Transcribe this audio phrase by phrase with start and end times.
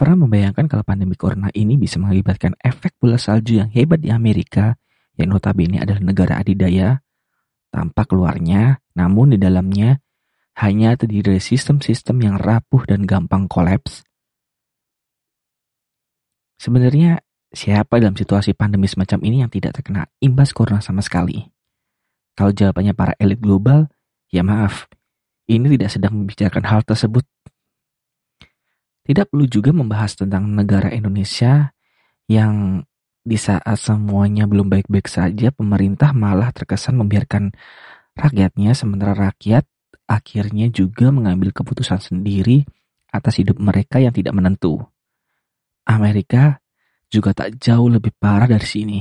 [0.00, 4.72] Pernah membayangkan kalau pandemi corona ini bisa mengakibatkan efek bola salju yang hebat di Amerika,
[5.20, 7.04] yang notabene adalah negara adidaya,
[7.68, 10.00] tanpa keluarnya, namun di dalamnya
[10.56, 14.00] hanya terdiri dari sistem-sistem yang rapuh dan gampang kolaps?
[16.56, 17.20] Sebenarnya,
[17.52, 21.44] siapa dalam situasi pandemi semacam ini yang tidak terkena imbas corona sama sekali?
[22.32, 23.84] Kalau jawabannya para elit global,
[24.32, 24.88] ya maaf,
[25.44, 27.28] ini tidak sedang membicarakan hal tersebut
[29.10, 31.74] tidak perlu juga membahas tentang negara Indonesia
[32.30, 32.86] yang
[33.26, 37.50] di saat semuanya belum baik-baik saja, pemerintah malah terkesan membiarkan
[38.14, 39.66] rakyatnya, sementara rakyat
[40.06, 42.62] akhirnya juga mengambil keputusan sendiri
[43.10, 44.78] atas hidup mereka yang tidak menentu.
[45.90, 46.62] Amerika
[47.10, 49.00] juga tak jauh lebih parah dari sini.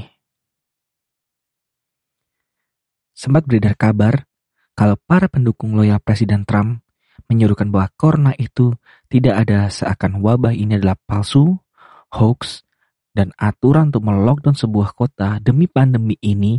[3.13, 4.25] Sempat beredar kabar
[4.73, 6.81] kalau para pendukung loyal Presiden Trump
[7.29, 8.73] menyuruhkan bahwa corona itu
[9.07, 11.61] tidak ada seakan wabah ini adalah palsu,
[12.09, 12.65] hoax,
[13.13, 16.57] dan aturan untuk melockdown sebuah kota demi pandemi ini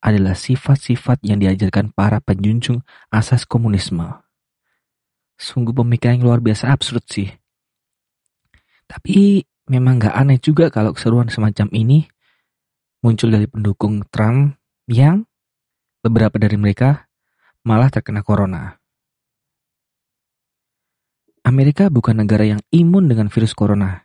[0.00, 2.80] adalah sifat-sifat yang diajarkan para penjunjung
[3.12, 4.06] asas komunisme.
[5.36, 7.28] Sungguh pemikiran yang luar biasa absurd sih.
[8.88, 12.06] Tapi memang gak aneh juga kalau keseruan semacam ini
[13.02, 14.56] muncul dari pendukung Trump
[14.86, 15.26] yang
[16.00, 17.10] beberapa dari mereka
[17.66, 18.78] malah terkena corona.
[21.46, 24.02] Amerika bukan negara yang imun dengan virus corona.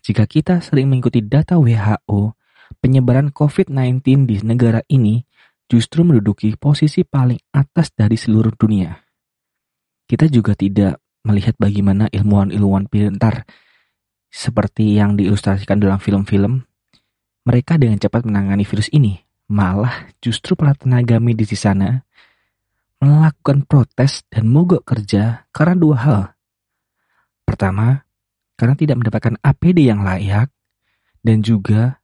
[0.00, 2.32] Jika kita sering mengikuti data WHO,
[2.80, 5.20] penyebaran COVID-19 di negara ini
[5.68, 8.96] justru menduduki posisi paling atas dari seluruh dunia.
[10.08, 10.96] Kita juga tidak
[11.28, 13.44] melihat bagaimana ilmuwan-ilmuwan pintar
[14.32, 16.64] seperti yang diilustrasikan dalam film-film,
[17.44, 19.20] mereka dengan cepat menangani virus ini.
[19.52, 22.00] Malah justru para tenaga medis di sana
[22.96, 26.35] melakukan protes dan mogok kerja karena dua hal.
[27.46, 28.02] Pertama,
[28.58, 30.50] karena tidak mendapatkan APD yang layak,
[31.22, 32.02] dan juga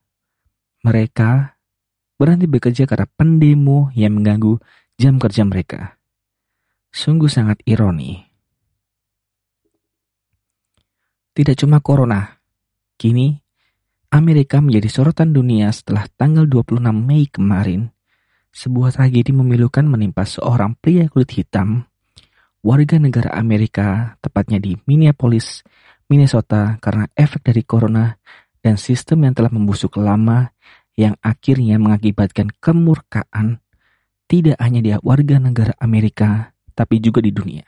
[0.87, 1.59] mereka
[2.15, 4.55] berhenti bekerja karena pendemo yang mengganggu
[4.95, 5.99] jam kerja mereka.
[6.93, 8.23] Sungguh sangat ironi.
[11.33, 12.39] Tidak cuma corona,
[12.95, 13.43] kini
[14.13, 17.89] Amerika menjadi sorotan dunia setelah tanggal 26 Mei kemarin.
[18.53, 21.89] Sebuah tragedi memilukan menimpa seorang pria kulit hitam
[22.63, 25.61] warga negara Amerika, tepatnya di Minneapolis,
[26.07, 28.15] Minnesota, karena efek dari corona
[28.63, 30.55] dan sistem yang telah membusuk lama
[30.95, 33.59] yang akhirnya mengakibatkan kemurkaan
[34.31, 37.67] tidak hanya di warga negara Amerika, tapi juga di dunia.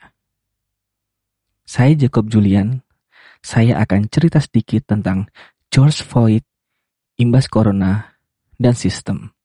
[1.68, 2.80] Saya Jacob Julian,
[3.44, 5.28] saya akan cerita sedikit tentang
[5.68, 6.42] George Floyd,
[7.20, 8.16] imbas corona,
[8.56, 9.35] dan sistem.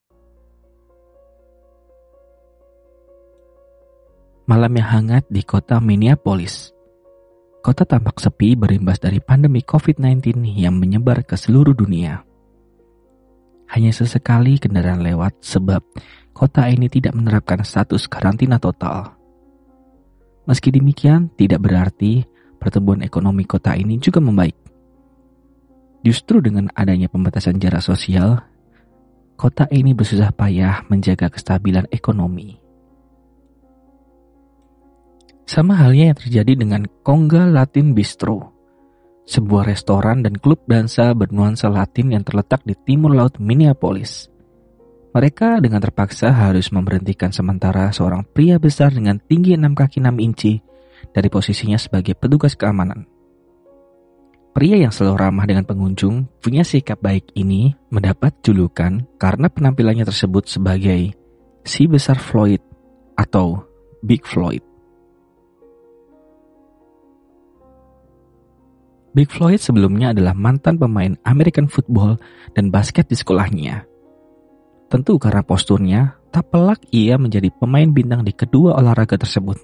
[4.51, 6.75] Malam yang hangat di kota Minneapolis.
[7.63, 12.19] Kota tampak sepi berimbas dari pandemi COVID-19 yang menyebar ke seluruh dunia.
[13.71, 15.79] Hanya sesekali kendaraan lewat sebab
[16.35, 19.15] kota ini tidak menerapkan status karantina total.
[20.43, 22.27] Meski demikian, tidak berarti
[22.59, 24.59] pertumbuhan ekonomi kota ini juga membaik.
[26.03, 28.43] Justru dengan adanya pembatasan jarak sosial,
[29.39, 32.60] kota ini bersusah payah menjaga kestabilan ekonomi.
[35.51, 38.55] Sama halnya yang terjadi dengan Kongga Latin Bistro,
[39.27, 44.31] sebuah restoran dan klub dansa bernuansa Latin yang terletak di timur laut Minneapolis.
[45.11, 50.63] Mereka dengan terpaksa harus memberhentikan sementara seorang pria besar dengan tinggi 6 kaki 6 inci
[51.11, 53.03] dari posisinya sebagai petugas keamanan.
[54.55, 60.47] Pria yang selalu ramah dengan pengunjung punya sikap baik ini mendapat julukan karena penampilannya tersebut
[60.47, 61.11] sebagai
[61.67, 62.63] si besar Floyd
[63.19, 63.67] atau
[63.99, 64.70] Big Floyd.
[69.11, 72.15] Big Floyd sebelumnya adalah mantan pemain American football
[72.55, 73.83] dan basket di sekolahnya.
[74.87, 79.59] Tentu karena posturnya, tak pelak ia menjadi pemain bintang di kedua olahraga tersebut.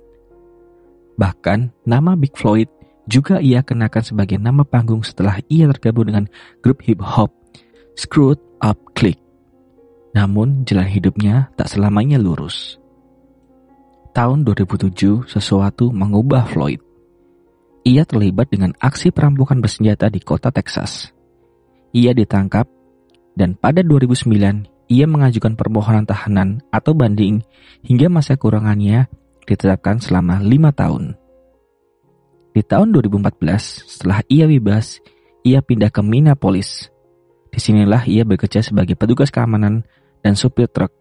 [1.16, 2.68] Bahkan, nama Big Floyd
[3.08, 6.26] juga ia kenakan sebagai nama panggung setelah ia tergabung dengan
[6.60, 7.32] grup hip hop
[7.96, 9.20] Screwed Up Click.
[10.12, 12.76] Namun, jalan hidupnya tak selamanya lurus.
[14.12, 16.87] Tahun 2007, sesuatu mengubah Floyd
[17.88, 21.16] ia terlibat dengan aksi perampokan bersenjata di kota Texas.
[21.96, 22.68] Ia ditangkap
[23.40, 27.40] dan pada 2009 ia mengajukan permohonan tahanan atau banding
[27.88, 29.08] hingga masa kurangannya
[29.48, 31.16] ditetapkan selama lima tahun.
[32.52, 35.00] Di tahun 2014, setelah ia bebas,
[35.48, 36.92] ia pindah ke Minneapolis.
[37.54, 39.88] Di sinilah ia bekerja sebagai petugas keamanan
[40.20, 40.92] dan supir truk.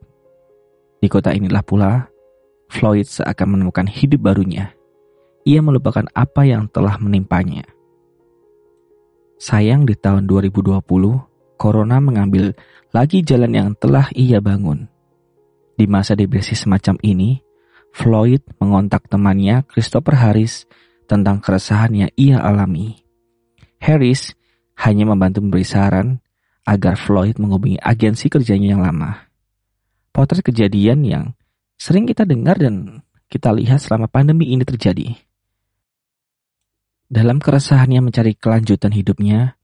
[1.02, 2.06] Di kota inilah pula,
[2.70, 4.75] Floyd seakan menemukan hidup barunya
[5.46, 7.62] ia melupakan apa yang telah menimpanya.
[9.38, 10.82] Sayang di tahun 2020,
[11.54, 12.52] Corona mengambil
[12.90, 14.90] lagi jalan yang telah ia bangun.
[15.78, 17.38] Di masa depresi semacam ini,
[17.94, 20.66] Floyd mengontak temannya Christopher Harris
[21.06, 23.00] tentang keresahan yang ia alami.
[23.78, 24.34] Harris
[24.82, 26.20] hanya membantu memberi saran
[26.66, 29.30] agar Floyd menghubungi agensi kerjanya yang lama.
[30.10, 31.24] Potret kejadian yang
[31.78, 35.25] sering kita dengar dan kita lihat selama pandemi ini terjadi.
[37.06, 39.54] Dalam keresahannya mencari kelanjutan hidupnya,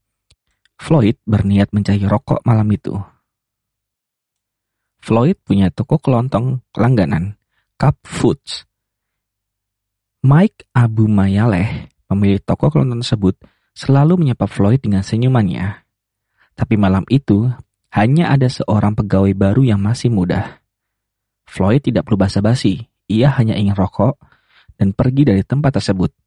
[0.79, 2.95] Floyd berniat mencari rokok malam itu.
[5.03, 7.35] Floyd punya toko kelontong langganan,
[7.75, 8.63] Cup Foods.
[10.23, 13.35] Mike Abu Mayaleh, pemilik toko kelontong tersebut,
[13.75, 15.83] selalu menyapa Floyd dengan senyumannya.
[16.55, 17.51] Tapi malam itu,
[17.91, 20.63] hanya ada seorang pegawai baru yang masih muda.
[21.43, 24.15] Floyd tidak perlu basa-basi, ia hanya ingin rokok
[24.79, 26.22] dan pergi dari tempat tersebut.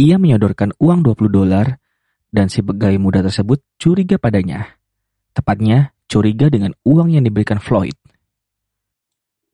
[0.00, 1.76] Ia menyodorkan uang 20 dolar
[2.32, 4.80] dan si pegawai muda tersebut curiga padanya.
[5.36, 7.92] Tepatnya, curiga dengan uang yang diberikan Floyd.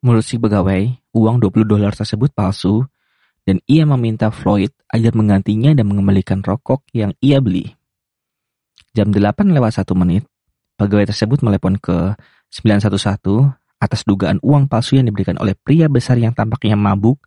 [0.07, 2.87] Menurut si pegawai, uang 20 dolar tersebut palsu
[3.43, 7.75] dan ia meminta Floyd agar menggantinya dan mengembalikan rokok yang ia beli.
[8.95, 10.31] Jam 8 lewat 1 menit,
[10.79, 12.15] pegawai tersebut melepon ke
[12.55, 13.03] 911
[13.83, 17.19] atas dugaan uang palsu yang diberikan oleh pria besar yang tampaknya mabuk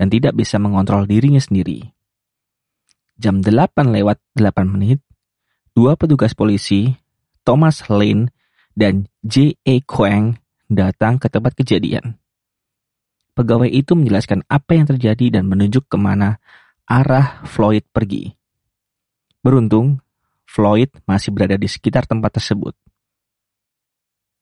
[0.00, 1.95] dan tidak bisa mengontrol dirinya sendiri
[3.16, 5.00] jam 8 lewat 8 menit,
[5.72, 6.92] dua petugas polisi,
[7.44, 8.32] Thomas Lane
[8.76, 9.80] dan J.A.
[9.88, 10.36] Kwang,
[10.68, 12.20] datang ke tempat kejadian.
[13.36, 16.40] Pegawai itu menjelaskan apa yang terjadi dan menunjuk ke mana
[16.88, 18.32] arah Floyd pergi.
[19.44, 20.00] Beruntung,
[20.48, 22.72] Floyd masih berada di sekitar tempat tersebut.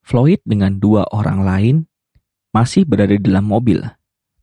[0.05, 1.77] Floyd dengan dua orang lain
[2.55, 3.83] masih berada di dalam mobil,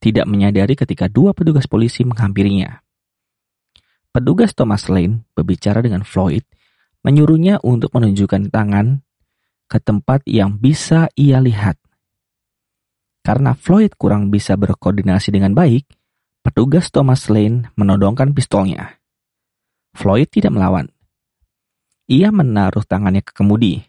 [0.03, 2.81] tidak menyadari ketika dua petugas polisi menghampirinya.
[4.11, 6.43] Petugas Thomas Lane berbicara dengan Floyd,
[6.99, 8.99] menyuruhnya untuk menunjukkan tangan
[9.71, 11.79] ke tempat yang bisa ia lihat.
[13.23, 15.87] Karena Floyd kurang bisa berkoordinasi dengan baik,
[16.43, 18.99] petugas Thomas Lane menodongkan pistolnya.
[19.95, 20.91] Floyd tidak melawan.
[22.11, 23.79] Ia menaruh tangannya ke kemudi.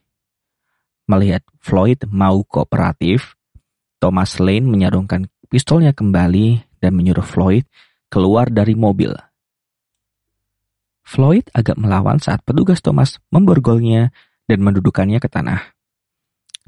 [1.11, 3.35] Melihat Floyd mau kooperatif,
[3.99, 7.67] Thomas Lane menyarungkan pistolnya kembali dan menyuruh Floyd
[8.07, 9.11] keluar dari mobil.
[11.03, 14.15] Floyd agak melawan saat petugas Thomas memborgolnya
[14.47, 15.75] dan mendudukannya ke tanah.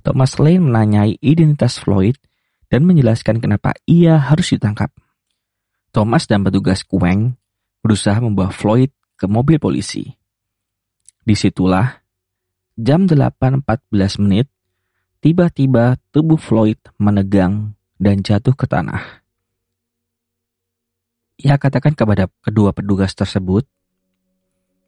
[0.05, 2.21] Thomas Lane menanyai identitas Floyd
[2.69, 4.93] dan menjelaskan kenapa ia harus ditangkap.
[5.95, 7.39] Thomas dan petugas Kueng
[7.81, 10.11] berusaha membawa Floyd ke mobil polisi.
[11.25, 12.05] Di situlah,
[12.77, 14.51] jam 8.14 menit,
[15.25, 19.25] tiba-tiba tubuh Floyd menegang dan jatuh ke tanah.
[21.41, 23.65] Ia katakan kepada kedua petugas tersebut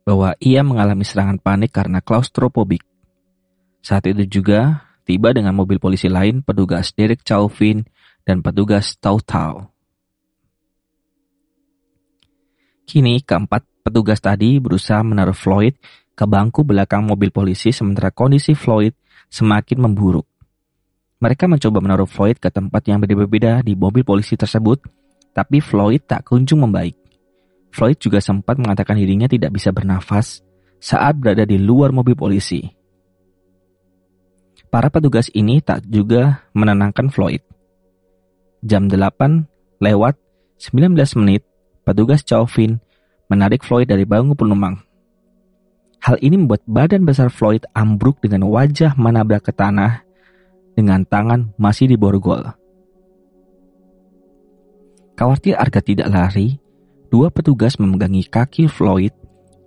[0.07, 2.87] bahwa ia mengalami serangan panik karena klaustrofobik.
[3.83, 7.83] Saat itu juga, tiba dengan mobil polisi lain petugas Derek Chauvin
[8.23, 9.67] dan petugas Tau Tau.
[12.87, 15.75] Kini keempat petugas tadi berusaha menaruh Floyd
[16.15, 18.95] ke bangku belakang mobil polisi sementara kondisi Floyd
[19.27, 20.27] semakin memburuk.
[21.19, 24.87] Mereka mencoba menaruh Floyd ke tempat yang berbeda-beda di mobil polisi tersebut,
[25.35, 27.06] tapi Floyd tak kunjung membaik.
[27.77, 30.41] Floyd juga sempat mengatakan dirinya tidak bisa bernafas
[30.81, 32.65] saat berada di luar mobil polisi.
[34.73, 37.45] Para petugas ini tak juga menenangkan Floyd.
[38.65, 40.17] Jam 8 lewat
[40.57, 41.45] 19 menit,
[41.85, 42.81] petugas Chauvin
[43.29, 44.81] menarik Floyd dari bangku penumpang.
[46.01, 50.01] Hal ini membuat badan besar Floyd ambruk dengan wajah menabrak ke tanah
[50.73, 52.41] dengan tangan masih di borgol.
[55.17, 56.61] Khawatir Arga tidak lari,
[57.07, 59.15] Dua petugas memegangi kaki Floyd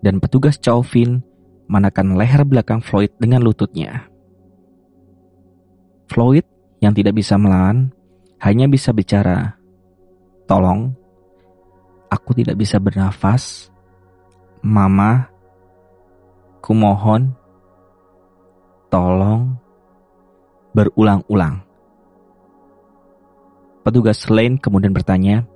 [0.04, 1.24] dan petugas Chauvin
[1.72, 4.10] menekan leher belakang Floyd dengan lututnya.
[6.10, 6.44] Floyd
[6.84, 7.94] yang tidak bisa melawan
[8.44, 9.56] hanya bisa bicara,
[10.50, 10.92] "Tolong,
[12.12, 13.72] aku tidak bisa bernafas.
[14.60, 15.30] Mama,
[16.60, 17.32] kumohon,
[18.92, 19.56] tolong."
[20.70, 21.66] Berulang-ulang.
[23.82, 25.50] Petugas Lane kemudian bertanya,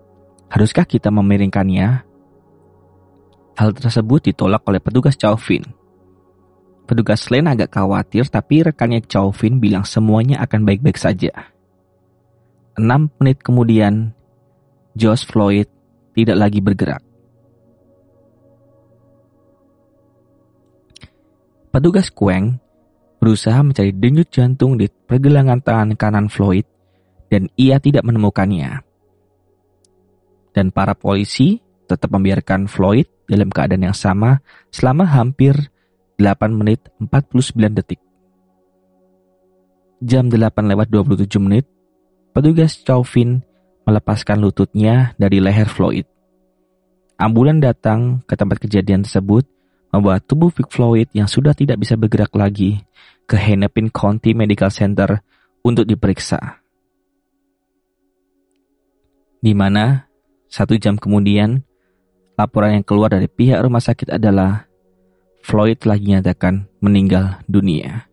[0.53, 2.05] Haruskah kita memiringkannya?
[3.57, 5.65] Hal tersebut ditolak oleh petugas Chauvin.
[6.85, 11.49] Petugas Lane agak khawatir tapi rekannya Chauvin bilang semuanya akan baik-baik saja.
[12.77, 14.13] Enam menit kemudian,
[14.93, 15.65] Josh Floyd
[16.13, 17.01] tidak lagi bergerak.
[21.73, 22.61] Petugas Queng
[23.17, 26.69] berusaha mencari denyut jantung di pergelangan tangan kanan Floyd
[27.33, 28.92] dan ia tidak menemukannya
[30.53, 35.73] dan para polisi tetap membiarkan Floyd dalam keadaan yang sama selama hampir
[36.17, 37.99] 8 menit 49 detik.
[40.03, 41.65] Jam 8 lewat 27 menit,
[42.35, 43.41] petugas Chauvin
[43.83, 46.07] melepaskan lututnya dari leher Floyd.
[47.19, 49.47] Ambulan datang ke tempat kejadian tersebut
[49.93, 52.81] membawa tubuh Vic Floyd yang sudah tidak bisa bergerak lagi
[53.29, 55.21] ke Hennepin County Medical Center
[55.63, 56.59] untuk diperiksa.
[59.43, 60.12] Di mana
[60.53, 61.65] satu jam kemudian
[62.37, 64.69] laporan yang keluar dari pihak rumah sakit adalah
[65.41, 68.05] Floyd telah dinyatakan meninggal dunia.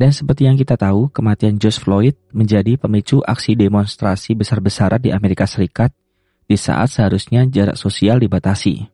[0.00, 5.46] Dan seperti yang kita tahu, kematian George Floyd menjadi pemicu aksi demonstrasi besar-besaran di Amerika
[5.46, 5.94] Serikat
[6.48, 8.88] di saat seharusnya jarak sosial dibatasi.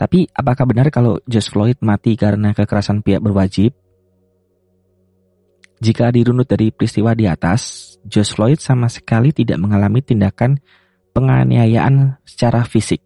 [0.00, 3.76] Tapi apakah benar kalau George Floyd mati karena kekerasan pihak berwajib?
[5.80, 10.60] Jika dirunut dari peristiwa di atas, George Floyd sama sekali tidak mengalami tindakan
[11.16, 13.00] penganiayaan secara fisik.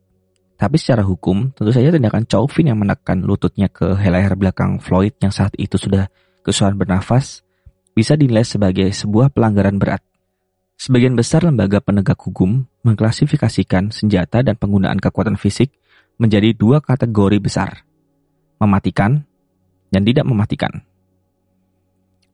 [0.58, 5.30] Tapi secara hukum, tentu saja tindakan Chauvin yang menekan lututnya ke leher belakang Floyd yang
[5.30, 6.10] saat itu sudah
[6.42, 7.46] kesusahan bernafas
[7.94, 10.02] bisa dinilai sebagai sebuah pelanggaran berat.
[10.74, 15.70] Sebagian besar lembaga penegak hukum mengklasifikasikan senjata dan penggunaan kekuatan fisik
[16.18, 17.86] menjadi dua kategori besar,
[18.58, 19.22] mematikan
[19.94, 20.82] dan tidak mematikan.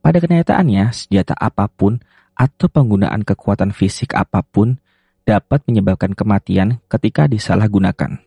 [0.01, 2.01] Pada kenyataannya, senjata apa pun
[2.33, 4.81] atau penggunaan kekuatan fisik apa pun
[5.21, 8.17] dapat menyebabkan kematian ketika disalahgunakan.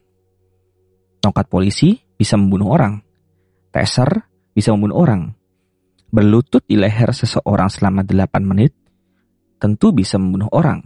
[1.19, 3.03] Tongkat polisi bisa membunuh orang,
[3.75, 5.35] taser bisa membunuh orang,
[6.15, 8.71] berlutut di leher seseorang selama 8 menit
[9.59, 10.79] tentu bisa membunuh orang.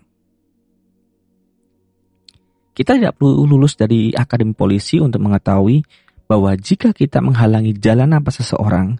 [2.73, 5.83] Kita tidak perlu lulus dari akademi polisi untuk mengetahui
[6.30, 8.97] bahwa jika kita menghalangi jalan napas seseorang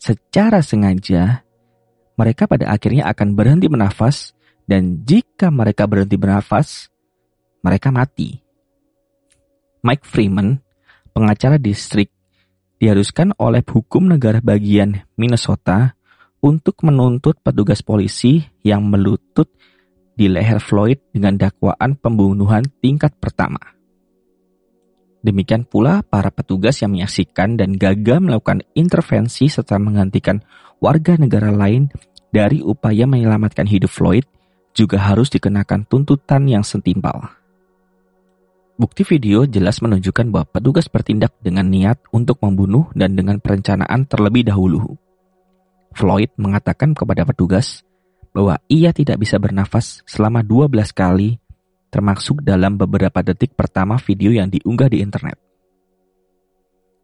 [0.00, 1.44] secara sengaja,
[2.16, 4.32] mereka pada akhirnya akan berhenti bernafas
[4.64, 6.88] dan jika mereka berhenti bernafas,
[7.60, 8.40] mereka mati.
[9.84, 10.58] Mike Freeman,
[11.14, 12.10] pengacara distrik,
[12.82, 15.94] diharuskan oleh hukum negara bagian Minnesota
[16.42, 19.48] untuk menuntut petugas polisi yang melutut
[20.16, 23.75] di leher Floyd dengan dakwaan pembunuhan tingkat pertama.
[25.26, 30.38] Demikian pula para petugas yang menyaksikan dan gagal melakukan intervensi serta menggantikan
[30.78, 31.90] warga negara lain
[32.30, 34.22] dari upaya menyelamatkan hidup Floyd
[34.70, 37.26] juga harus dikenakan tuntutan yang setimpal.
[38.78, 44.46] Bukti video jelas menunjukkan bahwa petugas bertindak dengan niat untuk membunuh dan dengan perencanaan terlebih
[44.46, 44.94] dahulu.
[45.90, 47.82] Floyd mengatakan kepada petugas
[48.30, 51.40] bahwa ia tidak bisa bernafas selama 12 kali,
[51.96, 55.40] termasuk dalam beberapa detik pertama video yang diunggah di internet.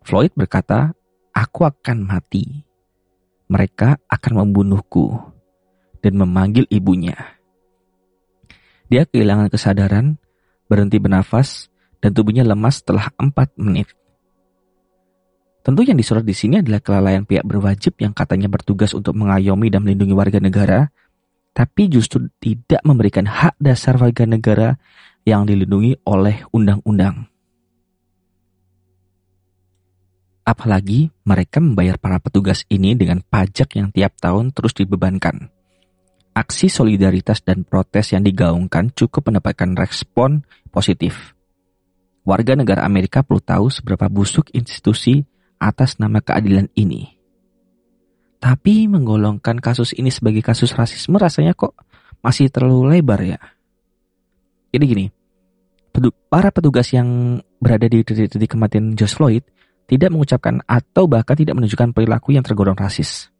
[0.04, 0.92] Floyd berkata,
[1.32, 2.60] "Aku akan mati.
[3.48, 5.16] Mereka akan membunuhku."
[6.04, 7.16] Dan memanggil ibunya.
[8.92, 10.20] Dia kehilangan kesadaran,
[10.68, 11.72] berhenti bernafas,
[12.04, 13.88] dan tubuhnya lemas setelah 4 menit.
[15.62, 19.86] Tentu yang disorot di sini adalah kelalaian pihak berwajib yang katanya bertugas untuk mengayomi dan
[19.86, 20.90] melindungi warga negara,
[21.52, 24.80] tapi justru tidak memberikan hak dasar warga negara
[25.22, 27.28] yang dilindungi oleh undang-undang.
[30.42, 35.54] Apalagi mereka membayar para petugas ini dengan pajak yang tiap tahun terus dibebankan.
[36.34, 40.42] Aksi solidaritas dan protes yang digaungkan cukup mendapatkan respon
[40.74, 41.36] positif.
[42.26, 45.22] Warga negara Amerika perlu tahu seberapa busuk institusi
[45.62, 47.21] atas nama keadilan ini.
[48.42, 51.78] Tapi menggolongkan kasus ini sebagai kasus rasisme rasanya kok
[52.26, 53.38] masih terlalu lebar ya.
[54.74, 55.06] Jadi gini,
[56.26, 59.44] para petugas yang berada di titik-titik kematian George Floyd
[59.86, 63.30] tidak mengucapkan atau bahkan tidak menunjukkan perilaku yang tergolong rasis.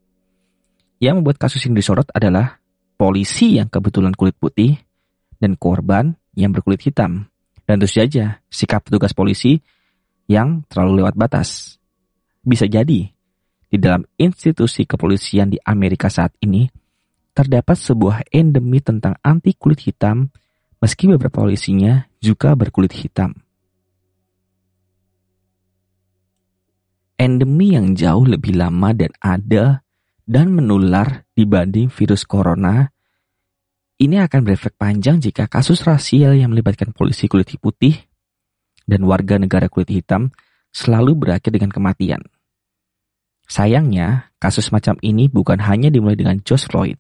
[1.03, 2.63] Yang membuat kasus ini disorot adalah
[2.95, 4.79] polisi yang kebetulan kulit putih
[5.43, 7.27] dan korban yang berkulit hitam.
[7.67, 9.59] Dan tentu saja sikap petugas polisi
[10.31, 11.81] yang terlalu lewat batas.
[12.45, 13.11] Bisa jadi
[13.73, 16.69] di dalam institusi kepolisian di Amerika saat ini,
[17.33, 20.29] terdapat sebuah endemi tentang anti kulit hitam,
[20.77, 23.33] meski beberapa polisinya juga berkulit hitam.
[27.17, 29.81] Endemi yang jauh lebih lama dan ada
[30.29, 32.93] dan menular dibanding virus corona,
[33.97, 37.97] ini akan berefek panjang jika kasus rasial yang melibatkan polisi kulit putih
[38.85, 40.29] dan warga negara kulit hitam
[40.75, 42.21] selalu berakhir dengan kematian.
[43.53, 46.97] Sayangnya, kasus macam ini bukan hanya dimulai dengan George Floyd.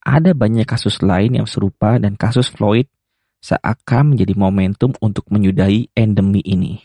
[0.00, 2.88] Ada banyak kasus lain yang serupa dan kasus Floyd
[3.44, 6.80] seakan menjadi momentum untuk menyudahi endemi ini.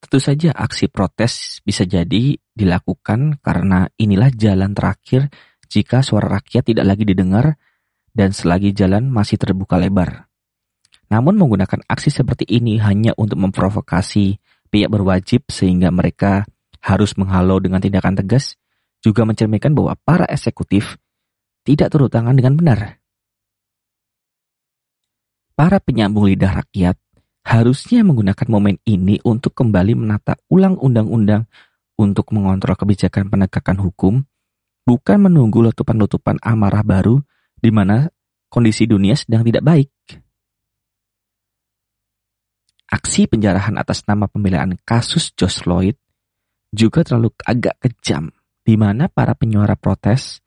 [0.00, 5.28] Tentu saja aksi protes bisa jadi dilakukan karena inilah jalan terakhir
[5.68, 7.60] jika suara rakyat tidak lagi didengar
[8.16, 10.32] dan selagi jalan masih terbuka lebar.
[11.12, 14.40] Namun menggunakan aksi seperti ini hanya untuk memprovokasi
[14.72, 16.48] pihak berwajib sehingga mereka
[16.84, 18.60] harus menghalau dengan tindakan tegas
[19.04, 20.96] juga mencerminkan bahwa para eksekutif
[21.64, 22.80] tidak turut tangan dengan benar.
[25.54, 26.98] Para penyambung lidah rakyat
[27.44, 31.46] harusnya menggunakan momen ini untuk kembali menata ulang undang-undang
[31.94, 34.14] untuk mengontrol kebijakan penegakan hukum,
[34.82, 37.22] bukan menunggu letupan-letupan amarah baru
[37.54, 38.10] di mana
[38.50, 39.88] kondisi dunia sedang tidak baik.
[42.94, 45.96] Aksi penjarahan atas nama pembelaan kasus George Floyd
[46.70, 48.30] juga terlalu agak kejam,
[48.62, 50.38] di mana para penyuara protes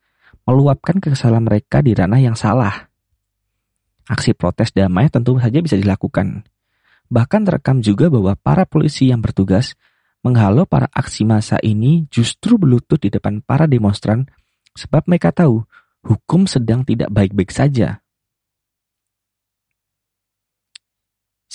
[0.48, 2.88] meluapkan kekesalan mereka di ranah yang salah.
[4.08, 6.48] Aksi protes damai tentu saja bisa dilakukan,
[7.08, 9.72] Bahkan terekam juga bahwa para polisi yang bertugas
[10.20, 14.28] menghalau para aksi massa ini justru berlutut di depan para demonstran
[14.76, 15.64] sebab mereka tahu
[16.04, 18.04] hukum sedang tidak baik-baik saja.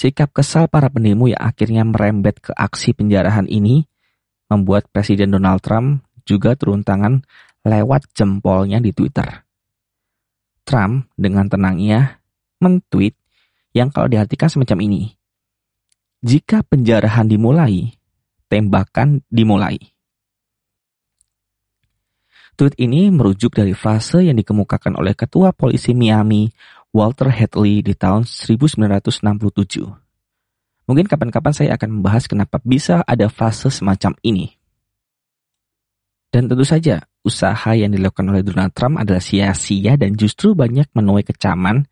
[0.03, 3.88] Sikap kesal para pendemo yang akhirnya merembet ke aksi penjarahan ini
[4.51, 7.24] membuat Presiden Donald Trump juga turun tangan
[7.63, 9.48] lewat jempolnya di Twitter.
[10.67, 12.19] Trump dengan tenangnya
[12.60, 13.15] mentweet
[13.72, 15.15] yang kalau diartikan semacam ini.
[16.19, 17.95] Jika penjarahan dimulai,
[18.51, 19.79] tembakan dimulai.
[22.60, 26.51] Tweet ini merujuk dari frase yang dikemukakan oleh Ketua Polisi Miami,
[26.93, 29.25] Walter Hadley di tahun 1967.
[30.85, 34.53] Mungkin kapan-kapan saya akan membahas kenapa bisa ada frase semacam ini.
[36.29, 41.25] Dan tentu saja, usaha yang dilakukan oleh Donald Trump adalah sia-sia dan justru banyak menuai
[41.25, 41.85] kecaman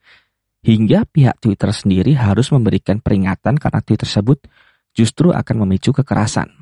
[0.61, 4.45] Hingga pihak Twitter sendiri harus memberikan peringatan karena tweet tersebut
[4.93, 6.53] justru akan memicu kekerasan.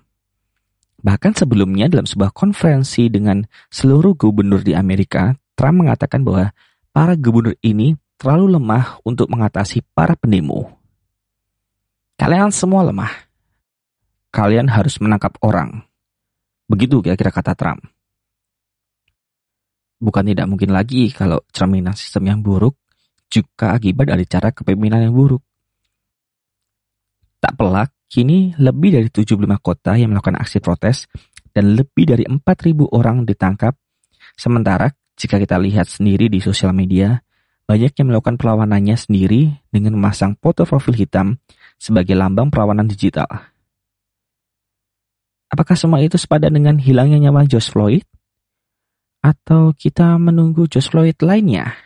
[1.03, 6.55] Bahkan sebelumnya dalam sebuah konferensi dengan seluruh gubernur di Amerika, Trump mengatakan bahwa
[6.95, 10.67] para gubernur ini terlalu lemah untuk mengatasi para pendemo.
[12.19, 13.09] Kalian semua lemah.
[14.35, 15.87] Kalian harus menangkap orang.
[16.67, 17.81] Begitu kira-kira kata Trump.
[20.03, 22.75] Bukan tidak mungkin lagi kalau cerminan sistem yang buruk
[23.31, 25.41] juga akibat dari cara kepemimpinan yang buruk.
[27.39, 31.07] Tak pelak, kini lebih dari 75 kota yang melakukan aksi protes
[31.55, 33.79] dan lebih dari 4.000 orang ditangkap.
[34.35, 37.15] Sementara jika kita lihat sendiri di sosial media,
[37.69, 41.37] banyak yang melakukan perlawanannya sendiri dengan memasang foto profil hitam
[41.77, 43.29] sebagai lambang perlawanan digital.
[45.53, 48.01] Apakah semua itu sepadan dengan hilangnya nyawa George Floyd?
[49.21, 51.77] Atau kita menunggu George Floyd lainnya?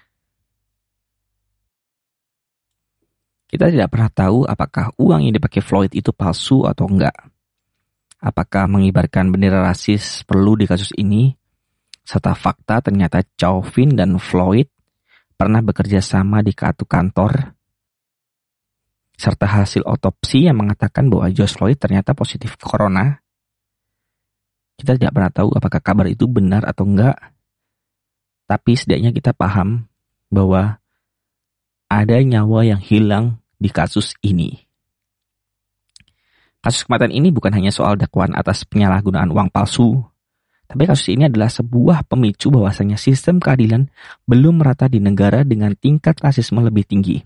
[3.51, 7.27] Kita tidak pernah tahu apakah uang yang dipakai Floyd itu palsu atau enggak.
[8.23, 11.35] Apakah mengibarkan bendera rasis perlu di kasus ini?
[12.07, 14.71] Serta fakta ternyata Chauvin dan Floyd
[15.33, 17.53] pernah bekerja sama di katu kantor
[19.13, 23.21] serta hasil otopsi yang mengatakan bahwa George Floyd ternyata positif corona.
[24.73, 27.15] Kita tidak pernah tahu apakah kabar itu benar atau enggak.
[28.49, 29.85] Tapi setidaknya kita paham
[30.33, 30.81] bahwa
[31.87, 34.65] ada nyawa yang hilang di kasus ini.
[36.63, 39.99] Kasus kematian ini bukan hanya soal dakwaan atas penyalahgunaan uang palsu,
[40.67, 43.91] tapi kasus ini adalah sebuah pemicu bahwasanya sistem keadilan
[44.25, 47.19] belum merata di negara dengan tingkat rasisme lebih tinggi.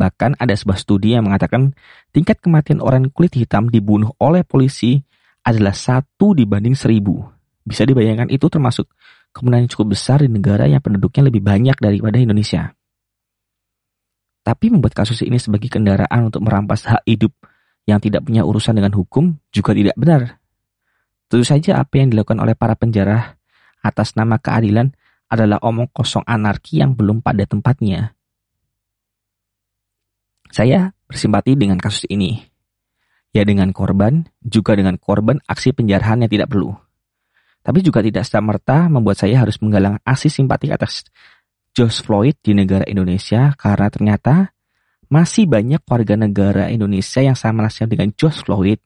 [0.00, 1.76] Bahkan ada sebuah studi yang mengatakan
[2.08, 4.96] tingkat kematian orang kulit hitam dibunuh oleh polisi
[5.44, 7.20] adalah satu dibanding seribu.
[7.60, 8.88] Bisa dibayangkan itu termasuk
[9.36, 12.72] kemenangan cukup besar di negara yang penduduknya lebih banyak daripada Indonesia.
[14.40, 17.36] Tapi membuat kasus ini sebagai kendaraan untuk merampas hak hidup
[17.84, 20.39] yang tidak punya urusan dengan hukum juga tidak benar.
[21.30, 23.38] Tentu saja apa yang dilakukan oleh para penjara
[23.86, 24.90] atas nama keadilan
[25.30, 28.18] adalah omong kosong anarki yang belum pada tempatnya.
[30.50, 32.42] Saya bersimpati dengan kasus ini.
[33.30, 36.74] Ya dengan korban, juga dengan korban aksi penjarahan yang tidak perlu.
[37.62, 41.06] Tapi juga tidak serta-merta membuat saya harus menggalang aksi simpati atas
[41.70, 44.50] George Floyd di negara Indonesia karena ternyata
[45.06, 48.82] masih banyak warga negara Indonesia yang sama nasibnya dengan George Floyd,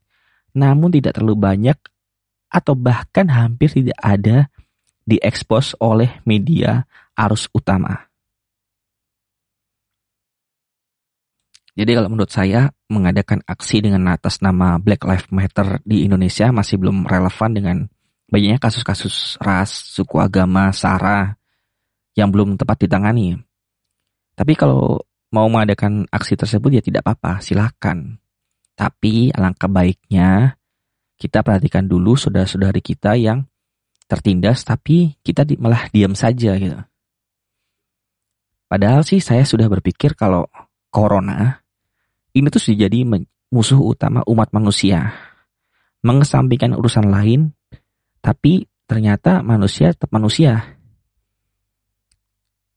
[0.53, 1.81] namun tidak terlalu banyak
[2.55, 4.47] atau bahkan hampir tidak ada
[5.03, 6.87] diekspos oleh media
[7.19, 8.07] arus utama.
[11.75, 16.79] Jadi kalau menurut saya mengadakan aksi dengan atas nama Black Lives Matter di Indonesia masih
[16.79, 17.77] belum relevan dengan
[18.31, 21.35] banyaknya kasus-kasus ras, suku agama, sara
[22.15, 23.35] yang belum tepat ditangani.
[24.39, 25.03] Tapi kalau
[25.35, 28.23] mau mengadakan aksi tersebut ya tidak apa-apa, silahkan.
[28.79, 30.55] Tapi alangkah baiknya
[31.25, 33.49] kita perhatikan dulu saudara-saudari kita yang
[34.05, 36.77] tertindas tapi kita di, malah diam saja gitu.
[38.69, 40.45] Padahal sih saya sudah berpikir kalau
[40.93, 41.65] corona
[42.37, 43.09] ini tuh sudah jadi
[43.49, 45.17] musuh utama umat manusia.
[46.05, 47.57] Mengesampingkan urusan lain,
[48.21, 50.77] tapi ternyata manusia tetap manusia.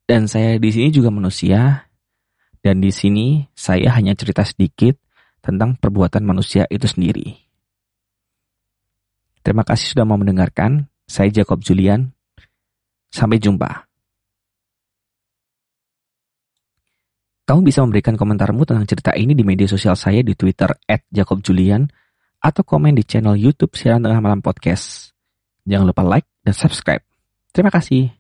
[0.08, 1.92] Dan saya di sini juga manusia,
[2.64, 4.96] dan di sini saya hanya cerita sedikit
[5.44, 7.47] tentang perbuatan manusia itu sendiri.
[9.48, 10.92] Terima kasih sudah mau mendengarkan.
[11.08, 12.12] Saya Jacob Julian.
[13.08, 13.88] Sampai jumpa.
[17.48, 20.68] Kamu bisa memberikan komentarmu tentang cerita ini di media sosial saya di Twitter
[21.16, 21.88] @jacobjulian
[22.44, 25.16] atau komen di channel YouTube Siaran Tengah Malam Podcast.
[25.64, 27.08] Jangan lupa like dan subscribe.
[27.56, 28.17] Terima kasih.